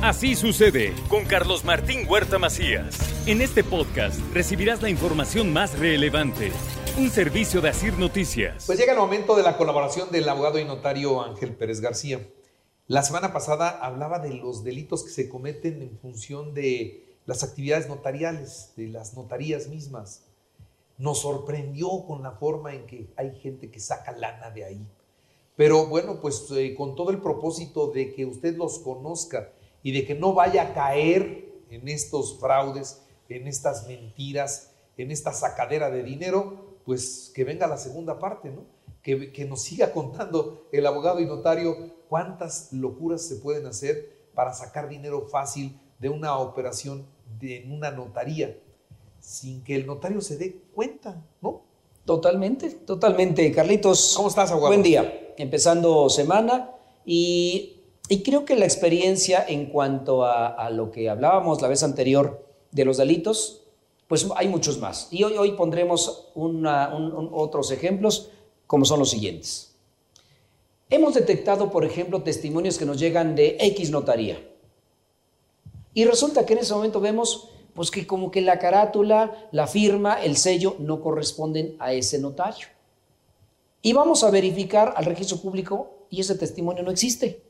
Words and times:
Así 0.00 0.36
sucede 0.36 0.94
con 1.08 1.24
Carlos 1.24 1.64
Martín 1.64 2.06
Huerta 2.08 2.38
Macías. 2.38 2.96
En 3.26 3.42
este 3.42 3.64
podcast 3.64 4.20
recibirás 4.32 4.80
la 4.80 4.90
información 4.90 5.52
más 5.52 5.76
relevante. 5.76 6.52
Un 6.96 7.10
servicio 7.10 7.60
de 7.60 7.70
Asir 7.70 7.98
Noticias. 7.98 8.64
Pues 8.66 8.78
llega 8.78 8.92
el 8.92 8.98
momento 9.00 9.34
de 9.34 9.42
la 9.42 9.56
colaboración 9.56 10.08
del 10.12 10.28
abogado 10.28 10.60
y 10.60 10.64
notario 10.64 11.20
Ángel 11.20 11.52
Pérez 11.52 11.80
García. 11.80 12.24
La 12.86 13.02
semana 13.02 13.32
pasada 13.32 13.70
hablaba 13.70 14.20
de 14.20 14.34
los 14.34 14.62
delitos 14.62 15.02
que 15.02 15.10
se 15.10 15.28
cometen 15.28 15.82
en 15.82 15.98
función 15.98 16.54
de 16.54 17.04
las 17.26 17.42
actividades 17.42 17.88
notariales, 17.88 18.74
de 18.76 18.86
las 18.86 19.14
notarías 19.14 19.66
mismas. 19.66 20.22
Nos 20.96 21.22
sorprendió 21.22 22.04
con 22.06 22.22
la 22.22 22.30
forma 22.30 22.72
en 22.72 22.86
que 22.86 23.08
hay 23.16 23.36
gente 23.40 23.68
que 23.68 23.80
saca 23.80 24.12
lana 24.12 24.50
de 24.50 24.64
ahí. 24.64 24.86
Pero 25.56 25.86
bueno, 25.86 26.20
pues 26.20 26.46
eh, 26.52 26.76
con 26.76 26.94
todo 26.94 27.10
el 27.10 27.20
propósito 27.20 27.88
de 27.88 28.14
que 28.14 28.26
usted 28.26 28.56
los 28.56 28.78
conozca 28.78 29.50
y 29.82 29.92
de 29.92 30.06
que 30.06 30.14
no 30.14 30.34
vaya 30.34 30.62
a 30.62 30.74
caer 30.74 31.62
en 31.70 31.88
estos 31.88 32.38
fraudes, 32.38 33.02
en 33.28 33.46
estas 33.46 33.86
mentiras, 33.86 34.72
en 34.96 35.10
esta 35.10 35.32
sacadera 35.32 35.90
de 35.90 36.02
dinero, 36.02 36.78
pues 36.84 37.30
que 37.34 37.44
venga 37.44 37.66
la 37.66 37.76
segunda 37.76 38.18
parte, 38.18 38.50
¿no? 38.50 38.64
Que, 39.02 39.32
que 39.32 39.44
nos 39.44 39.62
siga 39.62 39.92
contando 39.92 40.68
el 40.72 40.86
abogado 40.86 41.20
y 41.20 41.26
notario 41.26 41.92
cuántas 42.08 42.72
locuras 42.72 43.22
se 43.22 43.36
pueden 43.36 43.66
hacer 43.66 44.18
para 44.34 44.54
sacar 44.54 44.88
dinero 44.88 45.26
fácil 45.28 45.78
de 45.98 46.08
una 46.08 46.38
operación 46.38 47.06
de, 47.38 47.58
en 47.58 47.72
una 47.72 47.90
notaría, 47.90 48.58
sin 49.20 49.62
que 49.62 49.76
el 49.76 49.86
notario 49.86 50.20
se 50.20 50.36
dé 50.36 50.60
cuenta, 50.74 51.22
¿no? 51.40 51.62
Totalmente, 52.04 52.70
totalmente. 52.70 53.52
Carlitos. 53.52 54.14
¿Cómo 54.16 54.28
estás, 54.28 54.50
abogado? 54.50 54.68
Buen 54.68 54.82
día. 54.82 55.34
Empezando 55.36 56.08
semana 56.08 56.70
y 57.04 57.77
y 58.08 58.22
creo 58.22 58.44
que 58.44 58.56
la 58.56 58.64
experiencia 58.64 59.44
en 59.46 59.66
cuanto 59.66 60.24
a, 60.24 60.70
lo 60.70 60.90
que 60.90 61.10
hablábamos 61.10 61.60
la 61.60 61.68
vez 61.68 61.82
anterior 61.82 62.46
de 62.70 62.84
los 62.84 62.96
delitos, 62.96 63.62
pues 64.06 64.26
hay 64.36 64.48
muchos 64.48 64.78
más. 64.78 65.08
Y 65.10 65.24
hoy, 65.24 65.36
hoy 65.36 65.52
pondremos 65.52 66.30
otros 66.34 67.70
ejemplos, 67.70 68.30
como 68.66 68.86
son 68.86 68.98
los 68.98 69.10
siguientes. 69.10 69.74
Hemos 70.88 71.14
detectado, 71.14 71.70
por 71.70 71.84
ejemplo, 71.84 72.22
testimonios 72.22 72.78
que 72.78 72.86
nos 72.86 72.98
llegan 72.98 73.34
de 73.36 73.58
X 73.60 73.90
notaría. 73.90 74.42
Y 75.92 76.06
resulta 76.06 76.46
que 76.46 76.54
en 76.54 76.60
ese 76.60 76.72
momento 76.72 77.00
vemos 77.00 77.50
pues 77.74 77.90
que 77.90 78.06
como 78.06 78.30
que 78.30 78.40
la 78.40 78.58
carátula, 78.58 79.48
la 79.52 79.66
firma, 79.66 80.20
el 80.22 80.36
sello 80.36 80.76
no 80.78 81.00
corresponden 81.00 81.76
a 81.78 81.92
ese 81.92 82.18
notario. 82.18 82.68
Y 83.82 83.92
vamos 83.92 84.24
a 84.24 84.30
verificar 84.30 84.94
al 84.96 85.04
registro 85.04 85.36
público 85.36 86.06
y 86.10 86.20
ese 86.20 86.34
testimonio 86.34 86.82
no 86.82 86.90
existe. 86.90 87.47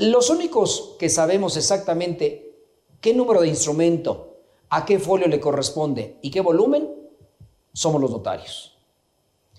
Los 0.00 0.30
únicos 0.30 0.96
que 0.98 1.10
sabemos 1.10 1.58
exactamente 1.58 2.54
qué 3.02 3.12
número 3.12 3.42
de 3.42 3.48
instrumento, 3.48 4.38
a 4.70 4.86
qué 4.86 4.98
folio 4.98 5.28
le 5.28 5.40
corresponde 5.40 6.16
y 6.22 6.30
qué 6.30 6.40
volumen, 6.40 6.88
somos 7.74 8.00
los 8.00 8.10
notarios. 8.10 8.78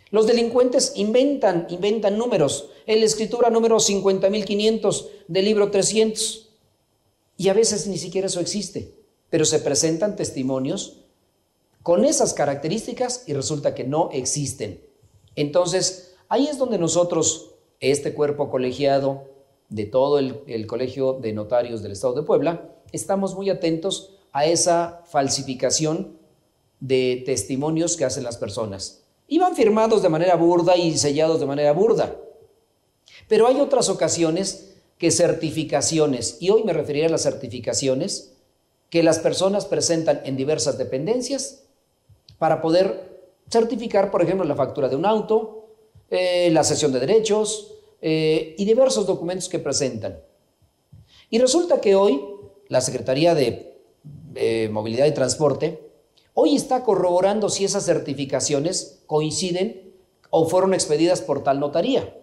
Los 0.10 0.26
delincuentes 0.26 0.94
inventan, 0.96 1.68
inventan 1.70 2.18
números. 2.18 2.70
En 2.88 3.02
la 3.02 3.06
escritura 3.06 3.52
número 3.52 3.78
50.500 3.78 5.10
del 5.28 5.46
libro 5.46 5.70
300. 5.70 6.50
Y 7.38 7.50
a 7.50 7.54
veces 7.54 7.86
ni 7.86 8.00
siquiera 8.00 8.26
eso 8.26 8.40
existe. 8.40 8.96
Pero 9.30 9.46
se 9.46 9.60
presentan 9.60 10.16
testimonios 10.16 11.04
con 11.84 12.04
esas 12.04 12.34
características 12.34 13.26
y 13.28 13.34
resulta 13.34 13.76
que 13.76 13.84
no 13.84 14.10
existen. 14.12 14.84
Entonces, 15.36 16.16
ahí 16.30 16.48
es 16.48 16.58
donde 16.58 16.80
nosotros, 16.80 17.52
este 17.80 18.16
cuerpo 18.16 18.50
colegiado, 18.50 19.31
de 19.72 19.86
todo 19.86 20.20
el, 20.20 20.68
Colegio 20.68 21.14
de 21.14 21.32
Notarios 21.32 21.82
del 21.82 21.94
Estado 21.94 22.14
de 22.14 22.24
Puebla, 22.24 22.70
estamos 22.92 23.36
muy 23.36 23.50
atentos 23.50 24.12
a 24.34 24.46
esa 24.46 25.02
falsificación 25.06 26.18
de 26.82 27.24
testimonios 27.26 27.96
que 27.96 28.04
hacen 28.04 28.26
las 28.26 28.38
personas. 28.38 29.04
Y 29.30 29.40
van 29.40 29.56
firmados 29.56 30.02
de 30.02 30.10
manera 30.10 30.36
burda 30.36 30.76
y 30.76 30.98
sellados 30.98 31.40
de 31.40 31.46
manera 31.46 31.72
burda. 31.72 32.18
Pero 33.30 33.48
hay 33.48 33.62
otras 33.62 33.88
ocasiones 33.88 34.76
que 34.98 35.10
certificaciones, 35.10 36.38
y 36.42 36.50
hoy 36.50 36.64
me 36.66 36.74
referiré 36.74 37.06
a 37.06 37.10
las 37.10 37.24
certificaciones, 37.24 38.34
que 38.90 39.04
las 39.04 39.20
personas 39.20 39.66
presentan 39.66 40.22
en 40.26 40.36
diversas 40.36 40.78
dependencias 40.78 41.64
para 42.38 42.62
poder 42.62 43.22
certificar, 43.50 44.12
por 44.12 44.22
ejemplo, 44.22 44.46
la 44.46 44.56
factura 44.56 44.90
de 44.90 44.98
un 44.98 45.06
auto, 45.06 45.70
eh, 46.10 46.50
la 46.52 46.66
sesión 46.66 46.92
de 46.92 47.00
derechos, 47.00 47.72
eh, 48.02 48.56
y 48.58 48.66
diversos 48.66 49.06
documentos 49.06 49.48
que 49.48 49.60
presentan. 49.60 50.20
Y 51.30 51.40
resulta 51.40 51.80
que 51.80 51.96
hoy 51.96 52.22
la 52.68 52.82
Secretaría 52.82 53.36
de 53.36 53.78
eh, 54.36 54.70
Movilidad 54.72 55.06
y 55.06 55.14
Transporte 55.14 55.92
hoy 56.34 56.56
está 56.56 56.84
corroborando 56.84 57.50
si 57.50 57.66
esas 57.66 57.86
certificaciones 57.86 59.04
coinciden 59.06 59.94
o 60.30 60.48
fueron 60.48 60.74
expedidas 60.74 61.22
por 61.22 61.44
tal 61.44 61.60
notaría. 61.60 62.18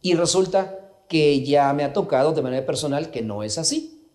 Y 0.00 0.14
resulta 0.14 0.78
que 1.08 1.44
ya 1.44 1.72
me 1.72 1.84
ha 1.84 1.92
tocado 1.92 2.32
de 2.32 2.42
manera 2.42 2.66
personal 2.66 3.10
que 3.10 3.22
no 3.22 3.42
es 3.42 3.58
así. 3.58 4.06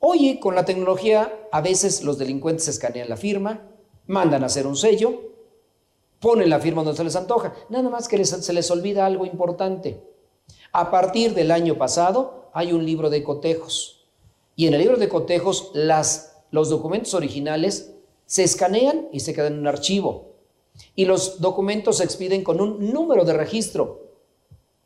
Hoy 0.00 0.38
con 0.38 0.54
la 0.54 0.64
tecnología 0.64 1.32
a 1.50 1.60
veces 1.60 2.02
los 2.02 2.18
delincuentes 2.18 2.68
escanean 2.68 3.08
la 3.08 3.16
firma, 3.16 3.70
mandan 4.06 4.42
a 4.42 4.46
hacer 4.46 4.66
un 4.66 4.76
sello 4.76 5.33
ponen 6.24 6.48
la 6.48 6.58
firma 6.58 6.82
donde 6.82 6.96
se 6.96 7.04
les 7.04 7.16
antoja. 7.16 7.52
Nada 7.68 7.90
más 7.90 8.08
que 8.08 8.24
se 8.24 8.52
les 8.54 8.70
olvida 8.70 9.04
algo 9.04 9.26
importante. 9.26 10.00
A 10.72 10.90
partir 10.90 11.34
del 11.34 11.50
año 11.50 11.76
pasado 11.76 12.48
hay 12.54 12.72
un 12.72 12.86
libro 12.86 13.10
de 13.10 13.22
cotejos. 13.22 14.06
Y 14.56 14.66
en 14.66 14.72
el 14.72 14.80
libro 14.80 14.96
de 14.96 15.10
cotejos 15.10 15.70
las, 15.74 16.42
los 16.50 16.70
documentos 16.70 17.12
originales 17.12 17.92
se 18.24 18.42
escanean 18.42 19.08
y 19.12 19.20
se 19.20 19.34
quedan 19.34 19.52
en 19.52 19.58
un 19.58 19.66
archivo. 19.66 20.32
Y 20.96 21.04
los 21.04 21.42
documentos 21.42 21.98
se 21.98 22.04
expiden 22.04 22.42
con 22.42 22.58
un 22.58 22.90
número 22.90 23.26
de 23.26 23.34
registro, 23.34 24.08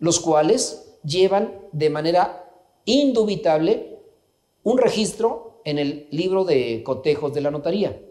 los 0.00 0.18
cuales 0.18 0.96
llevan 1.04 1.60
de 1.70 1.88
manera 1.88 2.50
indubitable 2.84 4.00
un 4.64 4.78
registro 4.78 5.60
en 5.64 5.78
el 5.78 6.08
libro 6.10 6.44
de 6.44 6.82
cotejos 6.82 7.32
de 7.32 7.42
la 7.42 7.52
notaría, 7.52 8.02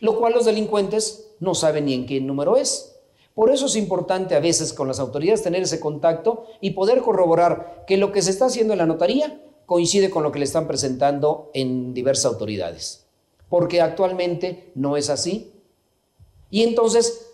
lo 0.00 0.18
cual 0.18 0.34
los 0.34 0.44
delincuentes 0.44 1.30
no 1.40 1.54
sabe 1.54 1.80
ni 1.80 1.94
en 1.94 2.06
qué 2.06 2.20
número 2.20 2.56
es. 2.56 2.96
Por 3.34 3.50
eso 3.50 3.66
es 3.66 3.76
importante 3.76 4.34
a 4.34 4.40
veces 4.40 4.72
con 4.72 4.86
las 4.86 5.00
autoridades 5.00 5.42
tener 5.42 5.62
ese 5.62 5.80
contacto 5.80 6.46
y 6.60 6.70
poder 6.70 7.00
corroborar 7.02 7.84
que 7.86 7.96
lo 7.96 8.12
que 8.12 8.22
se 8.22 8.30
está 8.30 8.46
haciendo 8.46 8.74
en 8.74 8.78
la 8.78 8.86
notaría 8.86 9.40
coincide 9.66 10.10
con 10.10 10.22
lo 10.22 10.30
que 10.30 10.38
le 10.38 10.44
están 10.44 10.68
presentando 10.68 11.50
en 11.52 11.94
diversas 11.94 12.26
autoridades. 12.26 13.06
Porque 13.48 13.80
actualmente 13.80 14.70
no 14.74 14.96
es 14.96 15.10
así. 15.10 15.52
Y 16.50 16.62
entonces 16.62 17.26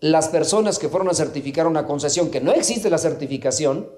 las 0.00 0.28
personas 0.28 0.78
que 0.78 0.88
fueron 0.88 1.08
a 1.08 1.14
certificar 1.14 1.66
una 1.66 1.86
concesión 1.86 2.30
que 2.30 2.40
no 2.40 2.52
existe 2.52 2.90
la 2.90 2.98
certificación, 2.98 3.88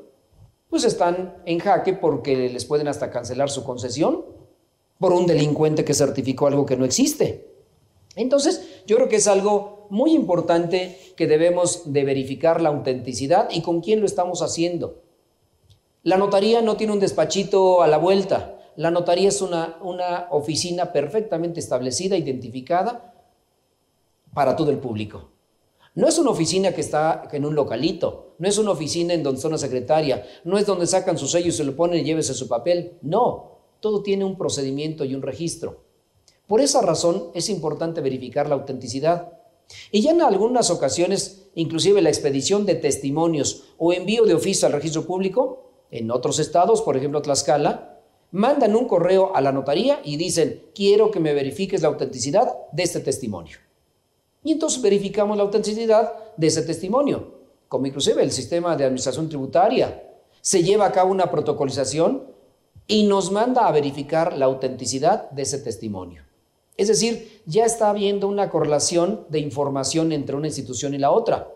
pues 0.68 0.84
están 0.84 1.36
en 1.46 1.58
jaque 1.58 1.92
porque 1.94 2.48
les 2.48 2.64
pueden 2.64 2.88
hasta 2.88 3.10
cancelar 3.10 3.50
su 3.50 3.64
concesión 3.64 4.24
por 4.98 5.12
un 5.12 5.26
delincuente 5.26 5.84
que 5.84 5.94
certificó 5.94 6.46
algo 6.46 6.66
que 6.66 6.76
no 6.76 6.84
existe. 6.84 7.55
Entonces, 8.16 8.82
yo 8.86 8.96
creo 8.96 9.08
que 9.08 9.16
es 9.16 9.28
algo 9.28 9.86
muy 9.90 10.12
importante 10.12 10.98
que 11.16 11.26
debemos 11.26 11.92
de 11.92 12.04
verificar 12.04 12.60
la 12.60 12.70
autenticidad 12.70 13.48
y 13.50 13.62
con 13.62 13.80
quién 13.80 14.00
lo 14.00 14.06
estamos 14.06 14.42
haciendo. 14.42 15.02
La 16.02 16.16
notaría 16.16 16.62
no 16.62 16.76
tiene 16.76 16.94
un 16.94 17.00
despachito 17.00 17.82
a 17.82 17.86
la 17.86 17.98
vuelta. 17.98 18.58
La 18.76 18.90
notaría 18.90 19.28
es 19.28 19.42
una, 19.42 19.78
una 19.82 20.28
oficina 20.30 20.92
perfectamente 20.92 21.60
establecida, 21.60 22.16
identificada 22.16 23.14
para 24.34 24.56
todo 24.56 24.70
el 24.70 24.78
público. 24.78 25.30
No 25.94 26.06
es 26.06 26.18
una 26.18 26.30
oficina 26.30 26.72
que 26.72 26.82
está 26.82 27.28
en 27.32 27.46
un 27.46 27.54
localito, 27.54 28.34
no 28.38 28.48
es 28.48 28.58
una 28.58 28.72
oficina 28.72 29.14
en 29.14 29.22
donde 29.22 29.38
está 29.38 29.48
una 29.48 29.56
secretaria, 29.56 30.26
no 30.44 30.58
es 30.58 30.66
donde 30.66 30.86
sacan 30.86 31.16
su 31.16 31.26
sello 31.26 31.48
y 31.48 31.52
se 31.52 31.64
lo 31.64 31.74
ponen 31.74 32.00
y 32.00 32.04
llévese 32.04 32.34
su 32.34 32.48
papel. 32.48 32.98
No, 33.00 33.60
todo 33.80 34.02
tiene 34.02 34.24
un 34.24 34.36
procedimiento 34.36 35.04
y 35.04 35.14
un 35.14 35.22
registro. 35.22 35.85
Por 36.46 36.60
esa 36.60 36.80
razón 36.80 37.30
es 37.34 37.48
importante 37.48 38.00
verificar 38.00 38.48
la 38.48 38.54
autenticidad. 38.54 39.32
Y 39.90 40.02
ya 40.02 40.12
en 40.12 40.22
algunas 40.22 40.70
ocasiones, 40.70 41.48
inclusive 41.54 42.00
la 42.02 42.08
expedición 42.08 42.66
de 42.66 42.76
testimonios 42.76 43.64
o 43.78 43.92
envío 43.92 44.24
de 44.24 44.34
oficio 44.34 44.66
al 44.66 44.72
registro 44.72 45.06
público, 45.06 45.70
en 45.90 46.10
otros 46.10 46.38
estados, 46.38 46.82
por 46.82 46.96
ejemplo 46.96 47.22
Tlaxcala, 47.22 48.00
mandan 48.30 48.76
un 48.76 48.86
correo 48.86 49.34
a 49.34 49.40
la 49.40 49.50
notaría 49.52 50.00
y 50.04 50.16
dicen, 50.16 50.66
quiero 50.74 51.10
que 51.10 51.20
me 51.20 51.34
verifiques 51.34 51.82
la 51.82 51.88
autenticidad 51.88 52.54
de 52.70 52.82
este 52.82 53.00
testimonio. 53.00 53.58
Y 54.44 54.52
entonces 54.52 54.80
verificamos 54.80 55.36
la 55.36 55.42
autenticidad 55.42 56.12
de 56.36 56.46
ese 56.46 56.62
testimonio, 56.62 57.34
como 57.66 57.86
inclusive 57.86 58.22
el 58.22 58.30
sistema 58.30 58.76
de 58.76 58.84
administración 58.84 59.28
tributaria. 59.28 60.02
Se 60.40 60.62
lleva 60.62 60.86
a 60.86 60.92
cabo 60.92 61.10
una 61.10 61.30
protocolización 61.30 62.24
y 62.86 63.04
nos 63.04 63.32
manda 63.32 63.66
a 63.66 63.72
verificar 63.72 64.36
la 64.36 64.46
autenticidad 64.46 65.28
de 65.30 65.42
ese 65.42 65.58
testimonio. 65.58 66.25
Es 66.76 66.88
decir, 66.88 67.42
ya 67.46 67.64
está 67.64 67.90
habiendo 67.90 68.28
una 68.28 68.50
correlación 68.50 69.26
de 69.28 69.38
información 69.38 70.12
entre 70.12 70.36
una 70.36 70.48
institución 70.48 70.94
y 70.94 70.98
la 70.98 71.10
otra. 71.10 71.52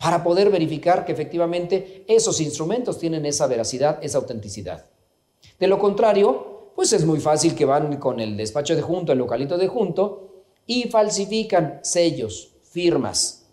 para 0.00 0.24
poder 0.24 0.48
verificar 0.48 1.04
que 1.04 1.12
efectivamente 1.12 2.06
esos 2.08 2.40
instrumentos 2.40 2.98
tienen 2.98 3.26
esa 3.26 3.46
veracidad, 3.46 3.98
esa 4.02 4.16
autenticidad. 4.16 4.86
De 5.58 5.66
lo 5.68 5.78
contrario, 5.78 6.72
pues 6.74 6.94
es 6.94 7.04
muy 7.04 7.20
fácil 7.20 7.54
que 7.54 7.66
van 7.66 7.98
con 7.98 8.18
el 8.18 8.34
despacho 8.34 8.74
de 8.74 8.80
junto, 8.80 9.12
el 9.12 9.18
localito 9.18 9.58
de 9.58 9.68
junto, 9.68 10.44
y 10.66 10.84
falsifican 10.84 11.80
sellos, 11.82 12.52
firmas, 12.62 13.46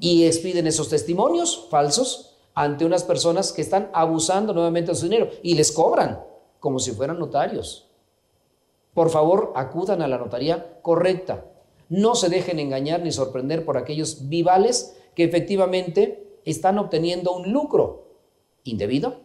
y 0.00 0.24
expiden 0.24 0.66
esos 0.66 0.88
testimonios 0.88 1.68
falsos 1.70 2.36
ante 2.54 2.84
unas 2.84 3.04
personas 3.04 3.52
que 3.52 3.62
están 3.62 3.88
abusando 3.92 4.52
nuevamente 4.52 4.90
de 4.90 4.96
su 4.96 5.04
dinero 5.04 5.30
y 5.44 5.54
les 5.54 5.70
cobran 5.70 6.20
como 6.58 6.80
si 6.80 6.90
fueran 6.90 7.20
notarios. 7.20 7.85
Por 8.96 9.10
favor, 9.10 9.52
acudan 9.56 10.00
a 10.00 10.08
la 10.08 10.16
notaría 10.16 10.80
correcta. 10.80 11.44
No 11.90 12.14
se 12.14 12.30
dejen 12.30 12.58
engañar 12.58 13.02
ni 13.02 13.12
sorprender 13.12 13.62
por 13.62 13.76
aquellos 13.76 14.30
vivales 14.30 14.96
que 15.14 15.24
efectivamente 15.24 16.40
están 16.46 16.78
obteniendo 16.78 17.36
un 17.36 17.52
lucro 17.52 18.06
indebido, 18.64 19.20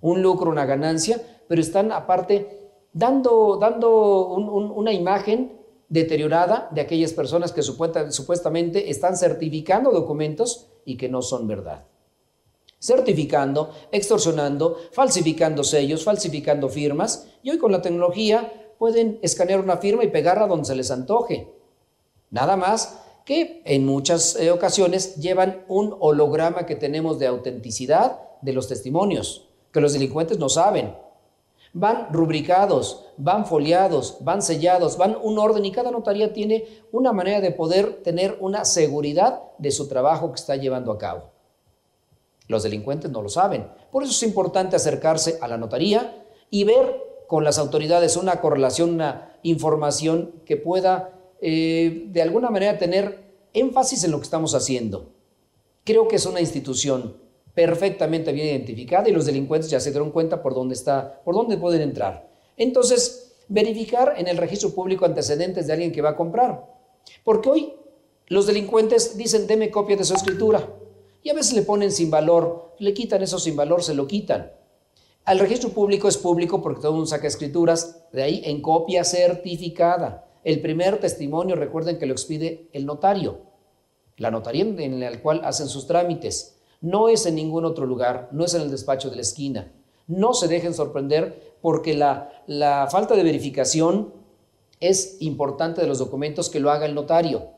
un 0.00 0.22
lucro, 0.22 0.52
una 0.52 0.66
ganancia, 0.66 1.20
pero 1.48 1.60
están 1.60 1.90
aparte 1.90 2.70
dando, 2.92 3.56
dando 3.60 4.28
una 4.28 4.92
imagen 4.92 5.58
deteriorada 5.88 6.68
de 6.70 6.82
aquellas 6.82 7.12
personas 7.12 7.50
que 7.50 7.62
supuestamente 7.62 8.88
están 8.88 9.16
certificando 9.16 9.90
documentos 9.90 10.68
y 10.84 10.96
que 10.96 11.08
no 11.08 11.22
son 11.22 11.48
verdad. 11.48 11.86
Certificando, 12.78 13.70
extorsionando, 13.90 14.76
falsificando 14.92 15.64
sellos, 15.64 16.04
falsificando 16.04 16.68
firmas, 16.68 17.26
y 17.42 17.50
hoy 17.50 17.58
con 17.58 17.72
la 17.72 17.82
tecnología 17.82 18.52
pueden 18.78 19.18
escanear 19.22 19.60
una 19.60 19.76
firma 19.78 20.04
y 20.04 20.08
pegarla 20.08 20.46
donde 20.46 20.66
se 20.66 20.74
les 20.74 20.90
antoje. 20.90 21.52
Nada 22.30 22.56
más 22.56 23.00
que 23.24 23.62
en 23.64 23.84
muchas 23.84 24.36
eh, 24.36 24.50
ocasiones 24.50 25.16
llevan 25.16 25.64
un 25.68 25.94
holograma 26.00 26.64
que 26.64 26.76
tenemos 26.76 27.18
de 27.18 27.26
autenticidad 27.26 28.20
de 28.40 28.52
los 28.52 28.68
testimonios, 28.68 29.48
que 29.72 29.80
los 29.80 29.92
delincuentes 29.92 30.38
no 30.38 30.48
saben. 30.48 30.96
Van 31.74 32.08
rubricados, 32.10 33.04
van 33.18 33.44
foliados, 33.44 34.16
van 34.20 34.40
sellados, 34.40 34.96
van 34.96 35.18
un 35.20 35.38
orden 35.38 35.64
y 35.66 35.72
cada 35.72 35.90
notaría 35.90 36.32
tiene 36.32 36.66
una 36.92 37.12
manera 37.12 37.42
de 37.42 37.50
poder 37.50 38.02
tener 38.02 38.38
una 38.40 38.64
seguridad 38.64 39.42
de 39.58 39.70
su 39.72 39.88
trabajo 39.88 40.32
que 40.32 40.40
está 40.40 40.56
llevando 40.56 40.90
a 40.90 40.98
cabo. 40.98 41.24
Los 42.46 42.62
delincuentes 42.62 43.10
no 43.10 43.20
lo 43.20 43.28
saben. 43.28 43.68
Por 43.92 44.02
eso 44.02 44.12
es 44.12 44.22
importante 44.22 44.76
acercarse 44.76 45.38
a 45.42 45.48
la 45.48 45.58
notaría 45.58 46.24
y 46.48 46.64
ver 46.64 47.07
con 47.28 47.44
las 47.44 47.58
autoridades 47.58 48.16
una 48.16 48.40
correlación, 48.40 48.94
una 48.94 49.38
información 49.42 50.32
que 50.46 50.56
pueda 50.56 51.12
eh, 51.40 52.06
de 52.08 52.22
alguna 52.22 52.50
manera 52.50 52.78
tener 52.78 53.28
énfasis 53.52 54.02
en 54.02 54.10
lo 54.10 54.18
que 54.18 54.24
estamos 54.24 54.54
haciendo. 54.54 55.10
Creo 55.84 56.08
que 56.08 56.16
es 56.16 56.26
una 56.26 56.40
institución 56.40 57.16
perfectamente 57.54 58.32
bien 58.32 58.48
identificada 58.48 59.08
y 59.08 59.12
los 59.12 59.26
delincuentes 59.26 59.70
ya 59.70 59.78
se 59.78 59.90
dieron 59.90 60.10
cuenta 60.10 60.42
por 60.42 60.54
dónde 60.54 60.74
está, 60.74 61.20
por 61.22 61.34
dónde 61.34 61.58
pueden 61.58 61.82
entrar. 61.82 62.30
Entonces, 62.56 63.36
verificar 63.48 64.14
en 64.16 64.26
el 64.26 64.38
registro 64.38 64.70
público 64.70 65.04
antecedentes 65.04 65.66
de 65.66 65.74
alguien 65.74 65.92
que 65.92 66.02
va 66.02 66.10
a 66.10 66.16
comprar. 66.16 66.64
Porque 67.24 67.50
hoy 67.50 67.72
los 68.28 68.46
delincuentes 68.46 69.18
dicen, 69.18 69.46
deme 69.46 69.70
copia 69.70 69.96
de 69.96 70.04
su 70.04 70.14
escritura. 70.14 70.66
Y 71.22 71.28
a 71.28 71.34
veces 71.34 71.52
le 71.52 71.62
ponen 71.62 71.92
sin 71.92 72.10
valor, 72.10 72.74
le 72.78 72.94
quitan 72.94 73.22
eso 73.22 73.38
sin 73.38 73.54
valor, 73.54 73.82
se 73.82 73.94
lo 73.94 74.06
quitan. 74.06 74.50
Al 75.28 75.40
registro 75.40 75.68
público 75.68 76.08
es 76.08 76.16
público 76.16 76.62
porque 76.62 76.80
todo 76.80 76.92
el 76.92 76.94
mundo 76.94 77.10
saca 77.10 77.26
escrituras, 77.26 78.00
de 78.12 78.22
ahí 78.22 78.40
en 78.46 78.62
copia 78.62 79.04
certificada. 79.04 80.26
El 80.42 80.62
primer 80.62 81.00
testimonio, 81.00 81.54
recuerden 81.54 81.98
que 81.98 82.06
lo 82.06 82.14
expide 82.14 82.70
el 82.72 82.86
notario, 82.86 83.42
la 84.16 84.30
notaría 84.30 84.62
en 84.62 85.00
la 85.00 85.20
cual 85.20 85.42
hacen 85.44 85.68
sus 85.68 85.86
trámites. 85.86 86.56
No 86.80 87.10
es 87.10 87.26
en 87.26 87.34
ningún 87.34 87.66
otro 87.66 87.84
lugar, 87.84 88.30
no 88.32 88.46
es 88.46 88.54
en 88.54 88.62
el 88.62 88.70
despacho 88.70 89.10
de 89.10 89.16
la 89.16 89.20
esquina. 89.20 89.70
No 90.06 90.32
se 90.32 90.48
dejen 90.48 90.72
sorprender 90.72 91.58
porque 91.60 91.92
la, 91.92 92.32
la 92.46 92.88
falta 92.90 93.14
de 93.14 93.22
verificación 93.22 94.14
es 94.80 95.18
importante 95.20 95.82
de 95.82 95.88
los 95.88 95.98
documentos 95.98 96.48
que 96.48 96.58
lo 96.58 96.70
haga 96.70 96.86
el 96.86 96.94
notario. 96.94 97.50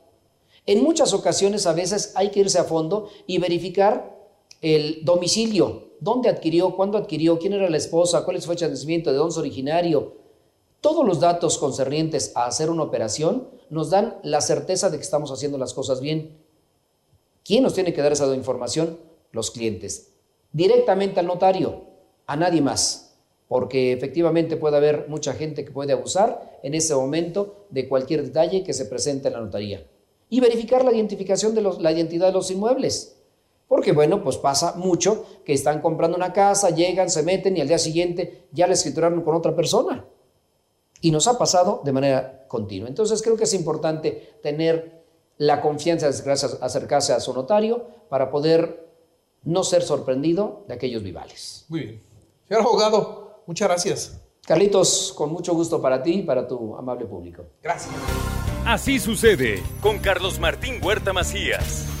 En 0.65 0.83
muchas 0.83 1.13
ocasiones 1.13 1.65
a 1.65 1.71
veces 1.71 2.11
hay 2.17 2.31
que 2.31 2.41
irse 2.41 2.59
a 2.59 2.65
fondo 2.65 3.07
y 3.27 3.37
verificar 3.37 4.19
el 4.59 5.05
domicilio, 5.05 5.90
dónde 6.01 6.27
adquirió, 6.27 6.75
cuándo 6.75 6.97
adquirió, 6.97 7.39
quién 7.39 7.53
era 7.53 7.69
la 7.69 7.77
esposa, 7.77 8.25
cuál 8.25 8.35
es 8.35 8.43
su 8.43 8.49
fecha 8.49 8.65
de 8.65 8.71
nacimiento, 8.71 9.11
de 9.11 9.17
dónde 9.17 9.31
es 9.31 9.37
originario, 9.37 10.21
todos 10.81 11.05
los 11.05 11.19
datos 11.19 11.59
concernientes 11.59 12.31
a 12.35 12.47
hacer 12.47 12.71
una 12.71 12.81
operación 12.81 13.47
nos 13.69 13.91
dan 13.91 14.17
la 14.23 14.41
certeza 14.41 14.89
de 14.89 14.97
que 14.97 15.03
estamos 15.03 15.31
haciendo 15.31 15.59
las 15.59 15.75
cosas 15.75 16.01
bien. 16.01 16.39
¿Quién 17.45 17.61
nos 17.63 17.75
tiene 17.75 17.93
que 17.93 18.01
dar 18.01 18.11
esa 18.11 18.35
información? 18.35 18.99
Los 19.31 19.51
clientes. 19.51 20.11
Directamente 20.51 21.19
al 21.19 21.27
notario, 21.27 21.83
a 22.25 22.35
nadie 22.35 22.61
más, 22.61 23.15
porque 23.47 23.93
efectivamente 23.93 24.57
puede 24.57 24.77
haber 24.77 25.07
mucha 25.07 25.33
gente 25.33 25.63
que 25.63 25.71
puede 25.71 25.93
abusar 25.93 26.59
en 26.63 26.73
ese 26.73 26.95
momento 26.95 27.67
de 27.69 27.87
cualquier 27.87 28.23
detalle 28.23 28.63
que 28.63 28.73
se 28.73 28.85
presente 28.85 29.27
en 29.27 29.35
la 29.35 29.41
notaría. 29.41 29.85
Y 30.29 30.39
verificar 30.39 30.83
la 30.83 30.93
identificación 30.93 31.53
de 31.53 31.61
la 31.61 31.91
identidad 31.91 32.27
de 32.27 32.33
los 32.33 32.49
inmuebles. 32.49 33.20
Porque 33.71 33.93
bueno, 33.93 34.21
pues 34.21 34.35
pasa 34.35 34.73
mucho 34.75 35.25
que 35.45 35.53
están 35.53 35.79
comprando 35.79 36.17
una 36.17 36.33
casa, 36.33 36.71
llegan, 36.71 37.09
se 37.09 37.23
meten 37.23 37.55
y 37.55 37.61
al 37.61 37.69
día 37.69 37.77
siguiente 37.77 38.49
ya 38.51 38.67
la 38.67 38.73
escrituraron 38.73 39.21
con 39.21 39.33
otra 39.33 39.55
persona. 39.55 40.03
Y 40.99 41.09
nos 41.09 41.25
ha 41.29 41.37
pasado 41.37 41.81
de 41.85 41.93
manera 41.93 42.43
continua. 42.49 42.89
Entonces 42.89 43.21
creo 43.21 43.37
que 43.37 43.45
es 43.45 43.53
importante 43.53 44.39
tener 44.43 45.05
la 45.37 45.61
confianza 45.61 46.11
de 46.11 46.31
acercarse 46.59 47.13
a 47.13 47.21
su 47.21 47.33
notario 47.33 47.87
para 48.09 48.29
poder 48.29 48.89
no 49.43 49.63
ser 49.63 49.83
sorprendido 49.83 50.65
de 50.67 50.73
aquellos 50.73 51.01
vivales. 51.01 51.63
Muy 51.69 51.79
bien. 51.79 52.01
Señor 52.49 52.63
abogado, 52.63 53.41
muchas 53.47 53.69
gracias. 53.69 54.19
Carlitos, 54.45 55.13
con 55.15 55.31
mucho 55.31 55.53
gusto 55.53 55.81
para 55.81 56.03
ti 56.03 56.15
y 56.15 56.23
para 56.23 56.45
tu 56.45 56.75
amable 56.75 57.05
público. 57.05 57.45
Gracias. 57.63 57.95
Así 58.65 58.99
sucede 58.99 59.63
con 59.79 59.97
Carlos 59.99 60.41
Martín 60.41 60.83
Huerta 60.83 61.13
Macías. 61.13 62.00